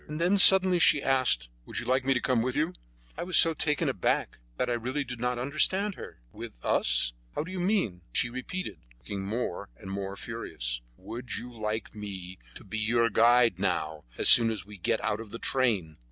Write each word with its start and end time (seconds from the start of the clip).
And 0.07 0.19
then 0.19 0.35
she 0.35 0.47
suddenly 0.47 0.79
asked: 1.03 1.47
"Would 1.67 1.77
you 1.77 1.85
like 1.85 2.03
me 2.03 2.15
to 2.15 2.19
come 2.19 2.41
with 2.41 2.55
you?" 2.55 2.73
I 3.15 3.21
was 3.21 3.37
so 3.37 3.53
taken 3.53 3.87
aback 3.87 4.39
that 4.57 4.67
I 4.67 4.73
really 4.73 5.03
did 5.03 5.19
not 5.19 5.37
understand 5.37 5.93
her. 5.93 6.21
"With 6.31 6.57
us? 6.65 7.13
How 7.35 7.43
do 7.43 7.51
you 7.51 7.59
mean?" 7.59 8.01
She 8.11 8.27
repeated, 8.27 8.79
looking 8.97 9.21
more 9.23 9.69
and 9.77 9.91
more 9.91 10.15
furious: 10.15 10.81
"Would 10.97 11.35
you 11.35 11.53
like 11.53 11.93
me 11.93 12.39
to 12.55 12.63
be 12.63 12.79
your 12.79 13.11
guide 13.11 13.59
now, 13.59 14.03
as 14.17 14.27
soon 14.27 14.49
as 14.49 14.65
we 14.65 14.79
get 14.79 14.99
out 15.03 15.19
of 15.19 15.29
the 15.29 15.37
train?" 15.37 15.97